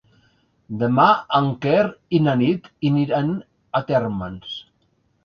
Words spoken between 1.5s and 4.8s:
Quer i na Nit iran a Térmens.